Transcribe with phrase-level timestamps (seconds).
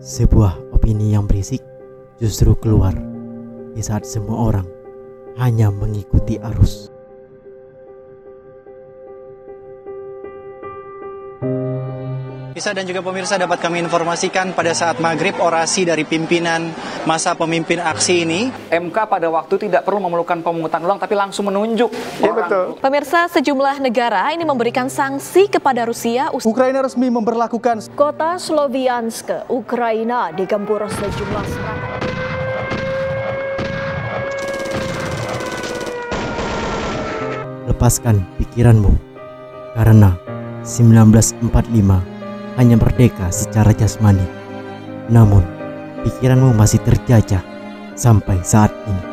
[0.00, 1.60] Sebuah opini yang berisik
[2.16, 2.96] justru keluar
[3.76, 4.64] di saat semua orang
[5.36, 6.88] hanya mengikuti arus.
[12.60, 16.68] Bisa dan juga pemirsa dapat kami informasikan pada saat maghrib orasi dari pimpinan
[17.08, 18.52] masa pemimpin aksi ini.
[18.68, 21.88] MK pada waktu tidak perlu memerlukan pemungutan ulang tapi langsung menunjuk.
[22.20, 22.76] Iya betul.
[22.76, 26.28] Pemirsa sejumlah negara ini memberikan sanksi kepada Rusia.
[26.36, 32.00] Ukraina resmi memperlakukan Kota Sloviansk, Ukraina digempur sejumlah serangan.
[37.72, 38.92] Lepaskan pikiranmu
[39.72, 40.12] karena
[40.60, 42.19] 1945
[42.58, 44.24] hanya merdeka secara jasmani.
[45.10, 45.42] Namun,
[46.06, 47.42] pikiranmu masih terjajah
[47.94, 49.10] sampai saat ini.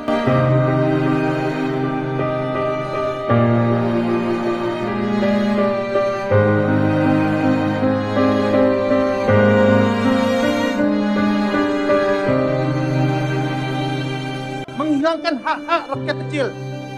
[15.08, 16.48] menghilangkan hak-hak rakyat kecil.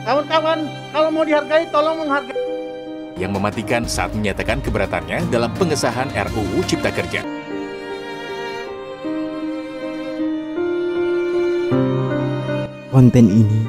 [0.02, 0.59] Kawan-kawan,
[0.90, 2.38] kalau mau dihargai, tolong menghargai.
[3.20, 7.22] Yang mematikan saat menyatakan keberatannya dalam pengesahan RUU Cipta Kerja.
[12.90, 13.62] Konten ini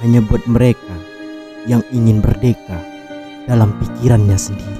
[0.00, 0.94] hanya buat mereka
[1.66, 2.78] yang ingin merdeka
[3.44, 4.78] dalam pikirannya sendiri.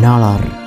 [0.00, 0.59] நாளார்.